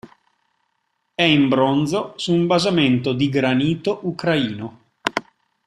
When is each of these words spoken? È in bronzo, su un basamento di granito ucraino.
È 1.13 1.21
in 1.21 1.47
bronzo, 1.47 2.13
su 2.15 2.33
un 2.33 2.47
basamento 2.47 3.13
di 3.13 3.29
granito 3.29 3.99
ucraino. 4.01 4.79